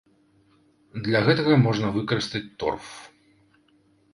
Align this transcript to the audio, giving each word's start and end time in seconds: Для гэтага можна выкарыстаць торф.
Для 1.07 1.19
гэтага 1.27 1.53
можна 1.67 1.91
выкарыстаць 1.99 2.45
торф. 2.65 2.87